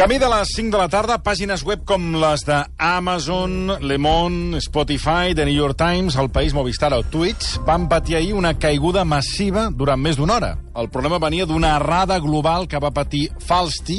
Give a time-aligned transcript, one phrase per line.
[0.00, 4.56] Camí de les 5 de la tarda, pàgines web com les de Amazon, Le Monde,
[4.64, 9.04] Spotify, The New York Times, El País Movistar o Twitch van patir ahir una caiguda
[9.04, 10.50] massiva durant més d'una hora.
[10.72, 13.98] El problema venia d'una errada global que va patir Falsti,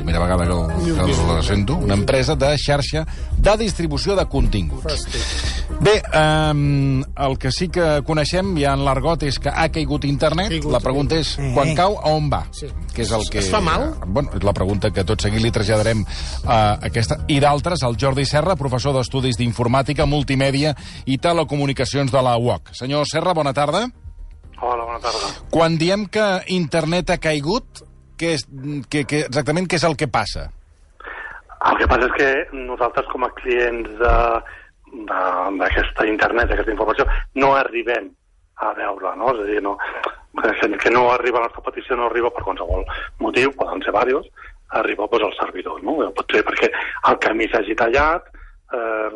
[0.00, 3.04] primera vegada que, que la sento, una empresa de xarxa
[3.36, 5.04] de distribució de continguts.
[5.80, 10.48] Bé, um, el que sí que coneixem ja en l'argot és que ha caigut internet.
[10.52, 12.42] Caigut, la pregunta és, quan cau, a on va?
[12.56, 12.70] Sí.
[12.94, 13.40] Que és el que...
[13.44, 13.90] Es fa mal?
[14.06, 16.02] Bueno, és la pregunta que tot seguit li traslladarem
[16.44, 16.60] a
[16.90, 20.74] aquesta i d'altres al Jordi Serra, professor d'Estudis d'Informàtica, Multimèdia
[21.06, 22.74] i Telecomunicacions de la UOC.
[22.80, 23.86] Senyor Serra, bona tarda.
[24.60, 25.32] Hola, bona tarda.
[25.52, 27.84] Quan diem que internet ha caigut,
[28.20, 28.42] què és,
[28.92, 30.42] que, que, exactament què és el que passa?
[31.70, 33.90] El que passa és que nosaltres com a clients
[35.08, 37.04] d'aquesta internet, d'aquesta informació,
[37.40, 38.06] no arribem
[38.60, 39.32] a veure, no?
[39.34, 39.72] És a dir, no,
[40.36, 42.84] que, no arriba la nostra petició, no arriba per qualsevol
[43.24, 44.28] motiu, poden ser diversos,
[44.80, 45.92] arriba doncs, al servidor, no?
[46.16, 46.68] Pot ser perquè
[47.10, 48.28] el camí s'hagi tallat,
[48.76, 49.08] eh,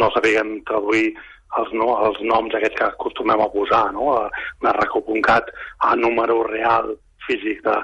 [0.00, 1.12] no sabíem traduir
[1.58, 4.12] els, no, els noms aquests que acostumem a posar, no?
[4.18, 5.52] A, raco.cat
[5.88, 6.96] a número real
[7.26, 7.76] físic de,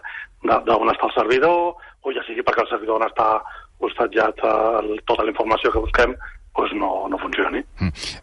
[0.44, 3.28] d'on està el servidor, o ja sigui perquè el servidor on està
[3.84, 6.14] hostatjat eh, tota la informació que busquem,
[6.54, 7.62] doncs no, no funcioni.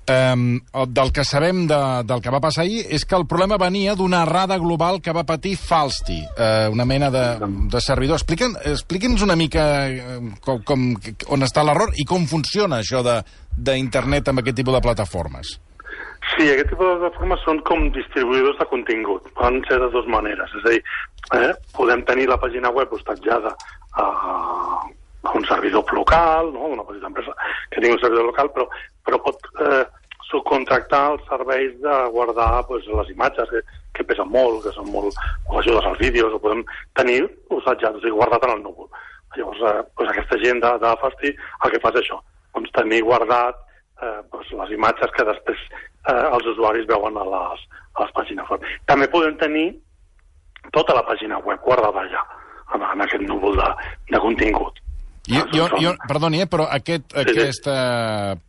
[0.07, 0.59] Um,
[0.95, 4.23] del que sabem de, del que va passar ahir és que el problema venia d'una
[4.23, 7.25] errada global que va patir Falsti, uh, una mena de,
[7.71, 8.21] de servidor.
[8.21, 10.87] Expliquen, expliqui'ns una mica eh, com, com,
[11.35, 15.57] on està l'error i com funciona això d'internet amb aquest tipus de plataformes.
[16.29, 19.25] Sí, aquest tipus de plataformes són com distribuïdors de contingut.
[19.37, 20.53] Poden ser de dues maneres.
[20.59, 20.81] És a dir,
[21.37, 23.55] eh, podem tenir la pàgina web hostatjada
[23.97, 26.71] a, a un servidor local, no?
[26.75, 27.33] una petita empresa
[27.71, 28.67] que tingui un servidor local, però,
[29.05, 29.83] però pot eh,
[30.29, 33.63] subcontractar els serveis de guardar pues, les imatges que,
[33.97, 35.17] que pesen molt, que són molt,
[35.49, 36.63] o ajudes als vídeos, o podem
[36.99, 38.87] tenir hostatjat, o sigui, guardat en el núvol.
[39.35, 42.21] Llavors, eh, pues, aquesta gent de, de Fasti el que fa és això,
[42.55, 43.59] doncs tenir guardat
[44.01, 45.61] eh, doncs les imatges que després
[46.09, 48.65] eh, els usuaris veuen a les, a les pàgines web.
[48.89, 49.67] També podem tenir
[50.71, 52.21] tota la pàgina web guardada allà,
[52.75, 53.67] en, en aquest núvol de,
[54.11, 54.77] de contingut.
[55.29, 57.19] Jo, jo, Són- jo, perdoni, eh, però aquest, sí.
[57.21, 57.75] aquesta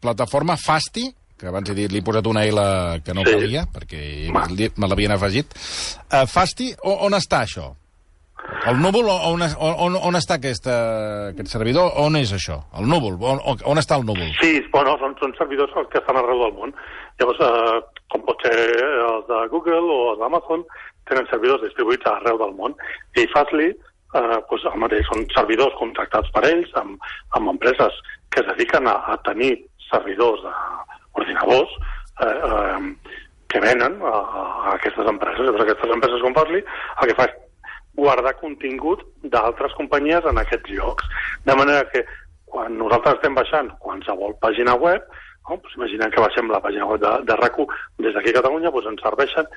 [0.00, 1.04] plataforma Fasti,
[1.38, 2.62] que abans he dit, li he posat una L
[3.04, 3.32] que no Sí.
[3.34, 4.00] calia, perquè
[4.54, 5.52] li- me l'havien afegit.
[6.12, 7.72] Uh, Fasti, on, on està això?
[8.70, 10.74] El núvol, on, on, on està aquesta,
[11.32, 11.92] aquest servidor?
[12.02, 12.60] On és això?
[12.78, 13.16] El núvol?
[13.22, 14.28] On, on està el núvol?
[14.38, 16.74] Sí, bueno, són, són servidors que estan arreu del món.
[17.20, 20.62] Llavors, eh, com pot ser els de Google o els d'Amazon,
[21.10, 22.76] tenen servidors distribuïts arreu del món.
[23.18, 27.98] I Fastly, eh, doncs, el mateix, són servidors contractats per ells amb, amb empreses
[28.30, 29.54] que es dediquen a, a tenir
[29.88, 31.78] servidors d'ordinadors
[32.22, 33.14] eh, eh,
[33.52, 35.46] que venen a, a aquestes empreses.
[35.46, 37.40] Llavors, aquestes empreses com Fastly el que fa és
[37.96, 41.08] guardar contingut d'altres companyies en aquests llocs.
[41.44, 42.04] De manera que
[42.52, 45.04] quan nosaltres estem baixant qualsevol pàgina web,
[45.48, 45.56] no?
[45.58, 47.66] pues imaginem que baixem la pàgina web de, de RAC1
[48.04, 49.48] des d'aquí a Catalunya, doncs ens serveixen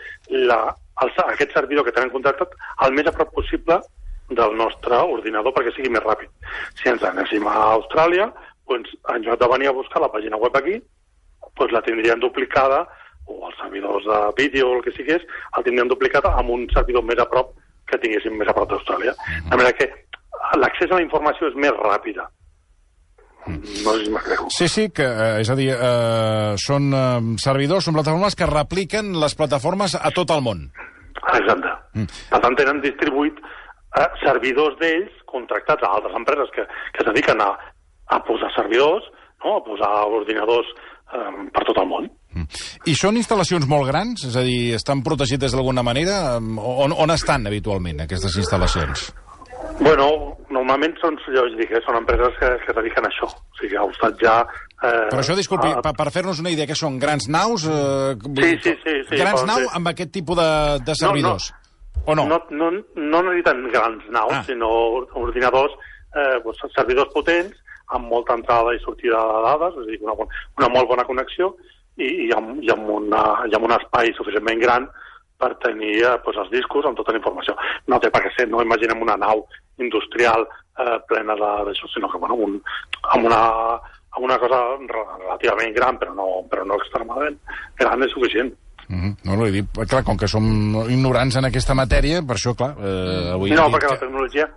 [0.50, 0.60] la,
[1.04, 2.56] el, aquest servidor que tenen contractat
[2.88, 3.80] el més a prop possible
[4.30, 6.32] del nostre ordinador perquè sigui més ràpid.
[6.80, 8.32] Si ens anéssim a Austràlia,
[8.70, 10.80] doncs, en lloc de venir a buscar la pàgina web aquí,
[11.60, 12.86] doncs la tindrien duplicada,
[13.26, 15.24] o els servidors de vídeo o el que sigués,
[15.58, 17.54] el tindrien duplicada amb un servidor més a prop
[17.90, 19.14] que tinguéssim més a prop d'Austràlia.
[19.50, 19.90] De manera que
[20.62, 22.28] l'accés a la informació és més ràpida.
[23.46, 24.48] No sé si m'explico.
[24.50, 29.14] Sí, sí, que, eh, és a dir, eh, són eh, servidors, són plataformes que repliquen
[29.22, 30.66] les plataformes a tot el món.
[31.22, 31.74] Exacte.
[31.94, 32.10] Mm.
[32.32, 37.42] Per tant, tenen distribuït eh, servidors d'ells contractats a altres empreses que, que es dediquen
[37.44, 37.52] a,
[38.10, 39.06] a posar servidors,
[39.44, 39.58] no?
[39.60, 40.74] a posar ordinadors
[41.14, 42.10] eh, per tot el món.
[42.86, 44.26] I són instal·lacions molt grans?
[44.28, 46.36] És a dir, estan protegides d'alguna manera?
[46.40, 49.10] On, on estan habitualment aquestes instal·lacions?
[49.80, 50.08] Bueno,
[50.54, 53.28] normalment són, jo us dic, eh, són empreses que, que es dediquen a això.
[53.28, 54.38] O sigui, a hostatjar...
[54.76, 57.66] Eh, Però això, disculpi, a- per, per fer-nos una idea, que són grans naus?
[57.68, 60.50] Eh, Sí, sí, sí, sí, Grans poden naus amb aquest tipus de,
[60.86, 61.50] de servidors?
[62.06, 62.28] O no?
[62.30, 64.44] No, no, no necessiten grans naus, Ah.
[64.48, 64.70] sinó
[65.18, 65.74] ordinadors,
[66.16, 67.56] eh, doncs, servidors potents,
[67.96, 71.04] amb molta entrada i sortida de dades, és a dir, una, bon, una molt bona
[71.06, 71.52] connexió
[71.98, 74.88] i, i, amb, i, amb una, i amb un espai suficientment gran
[75.38, 77.56] per tenir eh, doncs, els discos amb tota la informació.
[77.88, 79.46] No té per què ser, no imaginem una nau
[79.84, 80.46] industrial
[80.80, 82.60] eh, plena de- d'això, sinó que bueno, un,
[83.12, 83.42] amb, una,
[84.16, 87.40] amb una cosa re- relativament gran, però no, però no extremadament
[87.80, 88.54] gran, és suficient.
[88.88, 89.16] Mm -hmm.
[89.26, 90.44] No, no, he dit, clar, com que som
[90.90, 93.50] ignorants en aquesta matèria, per això, clar, eh, avui...
[93.52, 94.06] No, perquè la que...
[94.06, 94.48] tecnologia,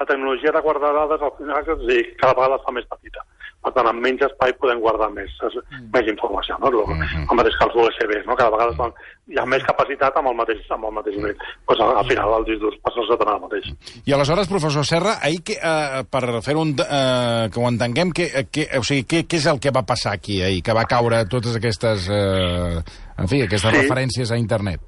[0.00, 3.20] la tecnologia de guardar dades al final és dir, cada vegada es fa més petita.
[3.64, 5.88] Per tant, amb menys espai podem guardar més, mm.
[5.94, 6.70] més informació, no?
[6.70, 7.24] El, mm -hmm.
[7.30, 8.36] el mateix que els USB, no?
[8.36, 8.92] Cada vegada mm.
[9.32, 11.36] hi ha més capacitat amb el mateix, amb el mateix nivell.
[11.66, 13.64] Pues, al, al final el disc dur passa a tenir el mateix.
[14.06, 18.68] I aleshores, professor Serra, ahir, que, eh, per fer-ho eh, que ho entenguem, que, que,
[18.78, 21.56] o sigui, què, què és el que va passar aquí ahir, que va caure totes
[21.56, 22.82] aquestes, eh,
[23.18, 23.82] en fi, aquestes sí.
[23.82, 24.87] referències a internet?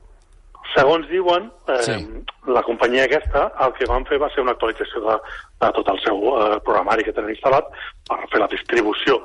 [0.75, 1.97] Segons diuen, eh, sí.
[2.47, 5.17] la companyia aquesta el que van fer va ser una actualització de,
[5.65, 7.71] de tot el seu eh, programari que tenen instal·lat
[8.09, 9.19] per fer la distribució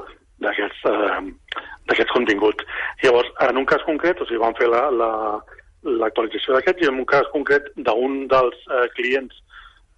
[0.44, 2.66] d'aquests eh, continguts.
[3.04, 7.00] Llavors, en un cas concret, o sigui, van fer l'actualització la, la, d'aquests i en
[7.04, 9.38] un cas concret d'un dels eh, clients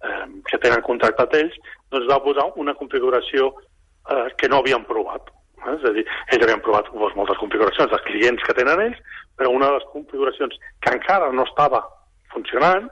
[0.04, 1.56] eh, que tenen contractat ells,
[1.94, 5.32] doncs va posar una configuració eh, que no havien provat.
[5.66, 5.74] Eh?
[5.74, 8.98] És a dir, ells havien provat doncs, moltes configuracions dels clients que tenen ells,
[9.38, 11.82] però una de les configuracions que encara no estava
[12.32, 12.88] funcionant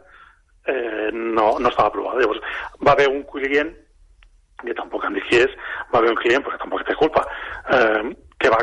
[0.66, 2.22] eh, no, no estava aprovada.
[2.22, 2.42] Llavors,
[2.82, 3.72] va haver un client,
[4.62, 5.52] que tampoc em dic qui és,
[5.92, 7.26] va haver un client, perquè tampoc té culpa,
[7.76, 8.62] eh, que va,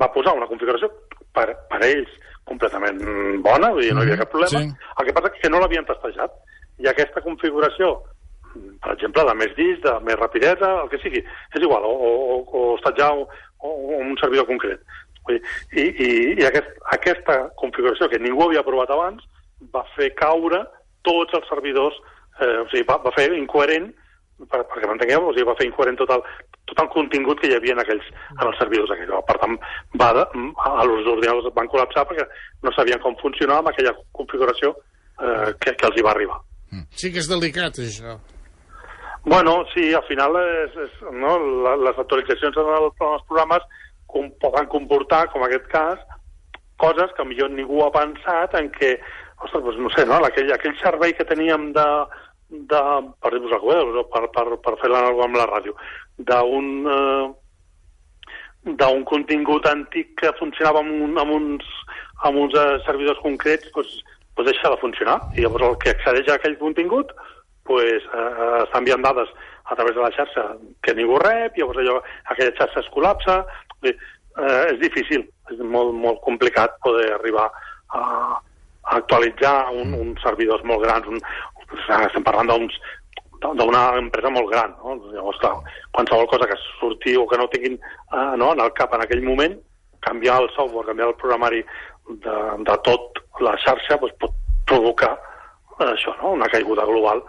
[0.00, 0.90] va posar una configuració
[1.34, 2.10] per, per ells
[2.48, 3.00] completament
[3.44, 4.60] bona, vull dir, no hi havia cap problema.
[4.60, 4.90] Sí.
[5.00, 6.34] El que passa és que no l'havien testejat.
[6.82, 7.94] I aquesta configuració,
[8.54, 12.36] per exemple, de més disc, de més rapidesa, el que sigui, és igual, o, o,
[12.44, 14.82] o estatjar o un servidor concret.
[15.30, 15.38] I,
[15.80, 16.06] i,
[16.36, 19.24] i aquest, aquesta configuració que ningú havia provat abans
[19.72, 20.60] va fer caure
[21.08, 21.96] tots els servidors,
[22.40, 23.88] eh, o sigui, va, va fer incoherent,
[24.50, 26.24] per, perquè m'entengueu, o sigui, va fer incoherent tot el,
[26.68, 29.16] tot el contingut que hi havia en, aquells, en els servidors aquells.
[29.30, 29.56] Per tant,
[30.00, 30.26] va de,
[30.84, 32.28] els ordinadors van col·lapsar perquè
[32.64, 36.40] no sabien com funcionava amb aquella configuració eh, que, que els hi va arribar.
[36.98, 38.18] Sí que és delicat, això.
[39.24, 41.38] Bueno, sí, al final és, és, no,
[41.80, 43.64] les actualitzacions en, el, en els programes
[44.12, 46.02] com, poden comportar, com aquest cas,
[46.82, 48.98] coses que millor ningú ha pensat en què,
[49.38, 50.20] ostres, doncs no sé, no?
[50.28, 51.86] Aquell, aquell servei que teníem de,
[52.72, 52.82] de
[53.24, 55.76] per dir-vos alguna cosa, per, per, per fer alguna amb la ràdio,
[56.20, 57.24] d'un eh,
[58.64, 61.64] d'un contingut antic que funcionava amb, un, amb uns,
[62.24, 63.98] amb uns eh, servidors concrets, doncs,
[64.36, 65.18] doncs deixa de funcionar.
[65.36, 67.12] I llavors el que accedeix a aquell contingut
[67.64, 69.30] pues, eh, està enviant dades
[69.64, 70.48] a través de la xarxa
[70.84, 72.00] que ningú rep, llavors allò,
[72.32, 73.38] aquella xarxa es col·lapsa,
[73.84, 73.94] eh,
[74.72, 80.02] és difícil, és molt, molt complicat poder arribar a, a actualitzar un, mm.
[80.02, 81.08] uns servidors molt grans.
[81.08, 81.22] Un,
[82.04, 82.76] estem parlant d'uns
[83.44, 84.96] d'una empresa molt gran, no?
[85.12, 85.58] Llavors, clar,
[85.92, 89.24] qualsevol cosa que surti o que no tinguin eh, no, en el cap en aquell
[89.24, 89.58] moment,
[90.04, 91.60] canviar el software, canviar el programari
[92.24, 94.32] de, de tot la xarxa doncs pot
[94.68, 95.12] provocar
[95.80, 96.32] eh, això, no?
[96.38, 97.20] una caiguda global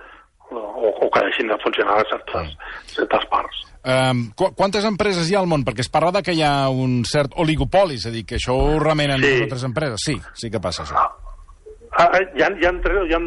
[0.52, 2.54] o, o que deixin de funcionar certes,
[2.94, 3.64] certes parts.
[3.86, 5.66] Um, qu quantes empreses hi ha al món?
[5.66, 8.56] Perquè es parla de que hi ha un cert oligopoli, és a dir, que això
[8.58, 9.34] ho remenen sí.
[9.44, 10.02] altres empreses.
[10.06, 10.98] Sí, sí que passa això.
[10.98, 13.22] Ah, ah, hi, ha, hi, ha hi ha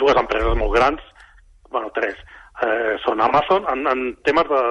[0.00, 1.04] dues empreses molt grans,
[1.70, 2.16] bueno, tres.
[2.64, 4.62] Eh, són Amazon, en, en temes de,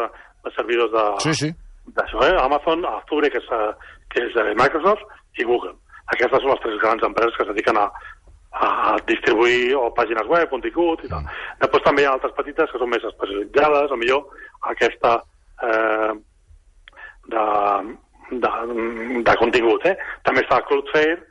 [0.48, 1.06] de servidors de...
[1.28, 1.52] Sí, sí.
[1.94, 2.34] D'això, eh?
[2.40, 5.04] Amazon, Azure, que és, eh, que és de Microsoft,
[5.38, 5.76] i Google.
[6.14, 7.86] Aquestes són les tres grans empreses que es dediquen a,
[8.54, 11.26] a distribuir o pàgines web, contingut i tal.
[11.62, 14.26] Després també hi ha altres petites que són més especialitzades, o millor
[14.70, 15.16] aquesta
[15.66, 16.14] eh,
[17.34, 17.46] de,
[18.46, 18.52] de,
[19.26, 19.86] de contingut.
[19.90, 19.96] Eh?
[20.28, 21.22] També està Cloudflare,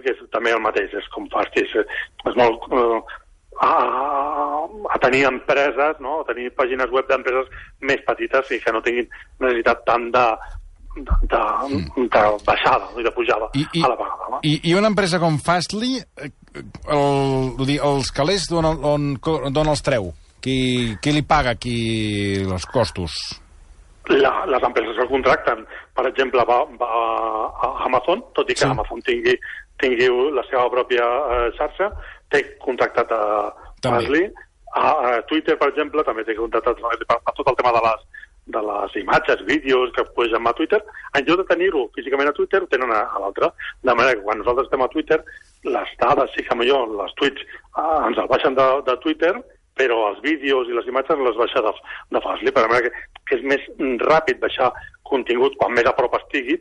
[0.00, 2.70] que és també el mateix, és com fas, és, és molt...
[2.72, 3.18] Eh,
[3.60, 6.20] a, a tenir empreses, no?
[6.20, 7.50] a tenir pàgines web d'empreses
[7.84, 9.10] més petites i que no tinguin
[9.42, 10.22] necessitat tant de,
[11.04, 11.42] de, de,
[11.80, 12.44] mm.
[12.46, 14.30] baixada i de pujada I, i, a la vegada.
[14.30, 14.40] No?
[14.42, 16.30] I, I una empresa com Fastly, eh,
[16.94, 20.12] el, els calés d'on on, on els treu?
[20.40, 21.78] Qui, qui li paga aquí
[22.40, 23.16] els costos?
[24.10, 25.66] La, les empreses que el contracten.
[25.94, 26.88] Per exemple, va, va
[27.66, 28.70] a Amazon, tot i que sí.
[28.70, 29.36] Amazon tingui,
[29.82, 31.90] tingui la seva pròpia eh, xarxa,
[32.32, 33.20] té contractat a
[33.84, 34.24] Fastly.
[34.70, 38.08] A, a Twitter, per exemple, també té contractat a, a tot el tema de les,
[38.54, 40.80] de les imatges, vídeos que pugen a Twitter,
[41.14, 43.52] en lloc de tenir-ho físicament a Twitter, ho tenen a, a l'altre.
[43.82, 45.20] De manera que quan nosaltres estem a Twitter,
[45.76, 49.34] les dades, sí que millor, les tuits eh, ens el baixen de, de Twitter,
[49.80, 51.72] però els vídeos i les imatges les baixa de,
[52.16, 53.70] de Fastly, per manera que, que és més
[54.04, 54.72] ràpid baixar
[55.10, 56.58] contingut quan més a prop estigui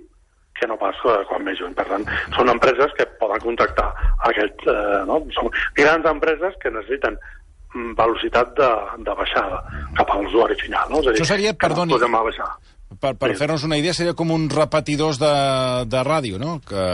[0.59, 1.73] que no pas eh, quan més lluny.
[1.77, 2.05] Per tant,
[2.35, 3.89] són empreses que poden contractar
[4.27, 4.65] aquest...
[4.67, 5.21] Eh, no?
[5.35, 7.15] Són grans empreses que necessiten
[7.73, 8.69] velocitat de,
[9.05, 9.61] de baixada
[9.97, 10.89] cap a l'usuari final.
[10.89, 11.03] No?
[11.03, 12.49] És a dir, Això seria, perdoni, no
[12.97, 13.37] per, per sí.
[13.43, 15.33] fer-nos una idea, seria com uns repetidors de,
[15.85, 16.57] de ràdio, no?
[16.65, 16.85] Que,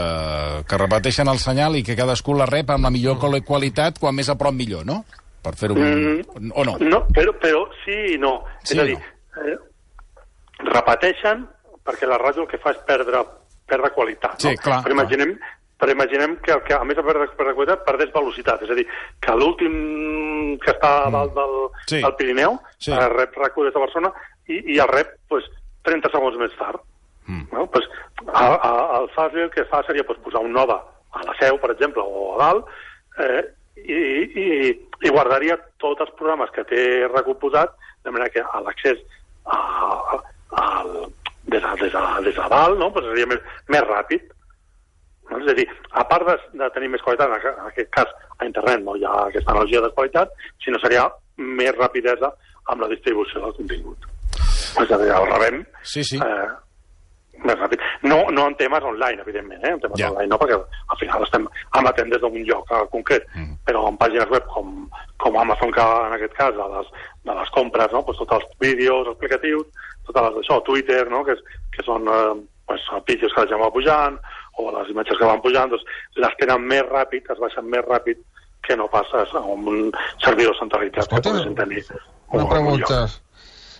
[0.68, 3.16] que repeteixen el senyal i que cadascú la rep amb la millor
[3.46, 5.00] qualitat, quan més a prop millor, no?
[5.42, 5.78] Per fer-ho...
[5.78, 6.76] Mm, o no?
[6.84, 8.36] No, però, però sí i no.
[8.62, 9.46] Sí és a dir, no.
[9.46, 9.56] eh,
[10.68, 11.46] repeteixen
[11.86, 13.22] perquè la ràdio el que fa és perdre,
[13.66, 14.40] perdre qualitat.
[14.42, 14.62] Sí, no?
[14.62, 14.82] clar.
[14.84, 18.62] Però imaginem, clar però imaginem que, que a més de perdre, qualitat, perdés velocitat.
[18.64, 18.86] És a dir,
[19.20, 19.74] que l'últim
[20.62, 22.00] que està a dalt del, sí.
[22.00, 22.94] del Pirineu, sí.
[22.96, 24.12] a rep RAC1 des de Barcelona,
[24.48, 25.48] i, i el rep pues,
[25.88, 26.80] 30 segons més tard.
[27.26, 27.44] Mm.
[27.52, 27.66] No?
[27.74, 27.88] Pues,
[28.32, 31.60] a, a, el Fastly el que fa seria pues, posar un node a la seu,
[31.60, 32.72] per exemple, o a dalt,
[33.20, 33.42] eh,
[33.76, 34.00] i,
[34.44, 34.46] i,
[35.04, 39.02] i guardaria tots els programes que té recomposat, de manera que l'accés
[39.44, 40.18] a, a,
[40.56, 40.64] a,
[41.46, 42.90] des, de, des, de, des de dalt no?
[42.94, 44.32] pues seria més, més ràpid.
[45.30, 45.38] No?
[45.42, 48.82] És a dir, a part de, de tenir més qualitat, en aquest cas a internet
[48.84, 50.30] no hi ha aquesta analogia de qualitat,
[50.64, 52.30] sinó seria més rapidesa
[52.72, 54.06] amb la distribució del contingut.
[54.82, 56.18] És a dir, el rebem sí, sí.
[56.22, 56.46] Eh,
[57.44, 57.82] més ràpid.
[58.08, 59.72] No, no en temes online, evidentment, eh?
[59.74, 60.08] en temes Ja.
[60.10, 61.44] online no, perquè al final estem
[61.78, 63.58] emetent des d'un lloc concret, Mm.
[63.66, 64.88] però en pàgines web com,
[65.20, 66.86] com Amazon, que en aquest cas de les,
[67.24, 68.02] de les compres, no?
[68.06, 69.66] pues tots els vídeos explicatius,
[70.06, 71.22] totes les d'això, Twitter, no?
[71.24, 71.36] que,
[71.76, 72.34] que són eh,
[72.66, 74.18] pues, vídeos que la gent va pujant,
[74.58, 75.84] o les imatges que van pujant, doncs
[76.16, 78.18] les tenen més ràpid, es baixen més ràpid
[78.66, 79.92] que no passes a un
[80.24, 81.84] servidor centralitzat que Escolta, poguessin tenir
[82.32, 83.06] Una un- un pregunta.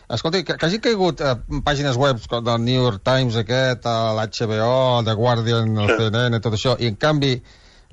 [0.09, 1.33] Escolta, que, que hagi caigut a
[1.67, 5.97] pàgines web del New York Times aquest, a l'HBO, el The Guardian, el Sí.
[5.99, 7.33] CNN, tot això, i en canvi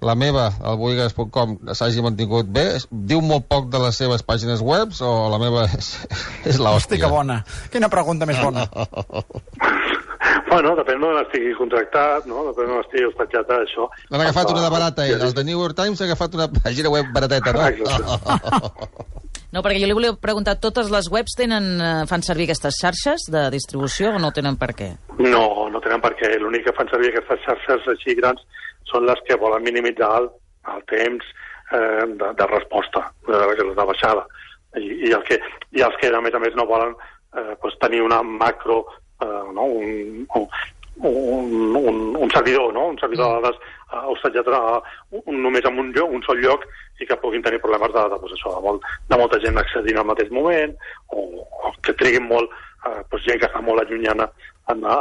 [0.04, 4.62] la meva, el boigues.com, s'hagi mantingut bé, es- diu molt poc de les seves pàgines
[4.62, 5.90] web o la meva és,
[6.46, 7.00] és l'hòstia?
[7.00, 7.44] que bona.
[7.72, 8.68] Quina pregunta més bona.
[10.54, 12.46] Bueno, depèn d'on estigui contractat, no?
[12.52, 13.88] depèn d'on estigui hostatjat, això.
[14.12, 15.18] L'han agafat una de barata, ell.
[15.18, 17.66] Sí, Els de New York Times han agafat una pàgina web barateta, no?
[17.72, 19.10] Exacte.
[19.54, 23.28] No, perquè jo li volia preguntar, totes les webs tenen, eh, fan servir aquestes xarxes
[23.30, 24.88] de distribució o no tenen per què?
[25.20, 26.32] No, no tenen per què.
[26.42, 28.42] L'únic que fan servir aquestes xarxes així grans
[28.90, 30.32] són les que volen minimitzar el,
[30.74, 31.30] el temps
[31.70, 34.26] eh, de, de resposta, de, de baixada.
[34.74, 35.38] I, i, el que,
[35.78, 36.98] I els que, a més a més, no volen
[37.38, 38.82] eh, pues, tenir una macro,
[39.24, 39.66] eh, no?
[39.66, 42.88] un, un, un, un, servidor, no?
[42.88, 43.60] un servidor de dades
[43.92, 44.82] eh, hostatjat a,
[45.24, 46.68] un, només en un, lloc, un sol lloc
[47.02, 50.00] i que puguin tenir problemes de, de, pues, això, de, molt, de molta gent accedint
[50.00, 50.76] al mateix moment
[51.12, 52.52] o, o que triguin molt
[52.88, 54.30] eh, pues, gent que està molt allunyana
[54.68, 54.98] a, a,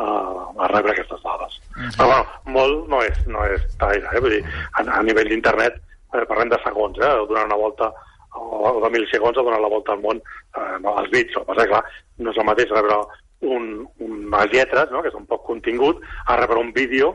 [0.64, 1.58] a rebre aquestes dades.
[1.96, 2.24] Però bueno,
[2.56, 4.22] molt no és, no és gaire, eh?
[4.22, 7.12] Vull dir, a, a nivell d'internet eh, parlem de segons, eh?
[7.28, 7.92] Donar una volta
[8.32, 11.36] o de milisegons a donar la volta al món eh, no, als bits.
[11.36, 11.84] El que passa és que, clar,
[12.24, 12.98] no és el mateix rebre
[13.42, 15.02] un, unes lletres, no?
[15.02, 17.12] que és un poc contingut, a rebre un vídeo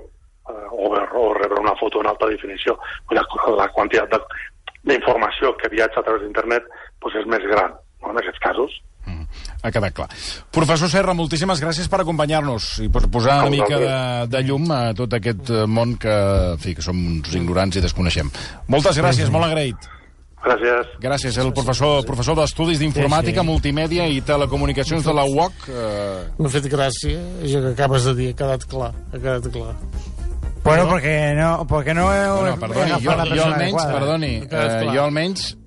[0.48, 2.78] eh, o, o rebre una foto en alta definició.
[3.12, 3.24] La,
[3.58, 4.24] la quantitat de-
[4.88, 6.64] d'informació que viatja a través d'internet
[7.02, 8.12] doncs és més gran, no?
[8.14, 8.78] en aquests casos.
[9.64, 10.06] Ha quedat clar.
[10.54, 13.94] Professor Serra, moltíssimes gràcies per acompanyar-nos i per posar una mica de,
[14.32, 16.14] de llum a tot aquest eh, món que,
[16.54, 18.30] en fi, que som uns ignorants i desconeixem.
[18.72, 19.88] Moltes gràcies, molt agraït.
[20.48, 20.92] Gràcies.
[21.04, 23.52] Gràcies, el professor, professor d'Estudis d'Informàtica, Sí, sí.
[23.52, 25.68] Multimèdia i Telecomunicacions de la UOC.
[25.70, 29.76] Eh, M'ha fet gràcia, això que acabes de dir, ha quedat clar, ha quedat clar.
[30.64, 33.94] Bueno, porque no, porque no he bueno, perdoni, jo, la jo persona almenys, adequada.
[34.00, 35.58] perdoni, eh, jo almenys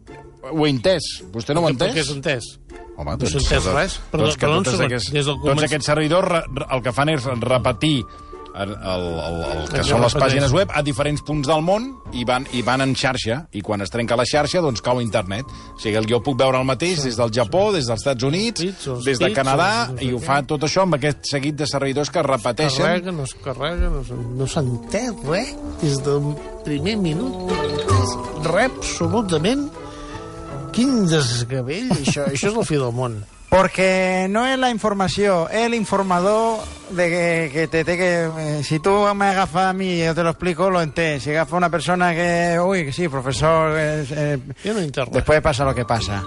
[0.50, 1.02] ho he entès.
[1.32, 1.96] Vostè no ho ha entès?
[1.96, 2.44] has entès?
[2.96, 4.00] Home, No s'ha entès res.
[4.10, 4.86] Perdó, doncs que segon.
[4.90, 8.02] aquests, Des del tots aquests servidors el que fan és repetir
[8.54, 12.46] el, el, el, que són les pàgines web a diferents punts del món i van,
[12.56, 13.44] i van en xarxa.
[13.56, 15.48] I quan es trenca la xarxa, doncs cau internet.
[15.74, 18.66] O sigui, jo puc veure el mateix des del Japó, des dels Estats Units,
[19.06, 19.70] des de Canadà,
[20.02, 22.86] i ho fa tot això amb aquest seguit de servidors que repeteixen.
[22.86, 24.04] Carrega, no es carrega, no,
[24.40, 26.32] no s'ha entès res des del
[26.66, 27.52] primer minut.
[28.50, 29.68] Res, absolutament.
[30.74, 33.18] Quin desgavell, això, això és el fi del món.
[33.50, 38.62] Porque no es la información, es el informador de que, que te, te que eh,
[38.62, 41.24] si tú me agafas a mí y yo te lo explico, lo entiendes.
[41.24, 45.74] Si agafa una persona que, uy, que sí, profesor, eh, eh, no después pasa lo
[45.74, 46.22] que pasa.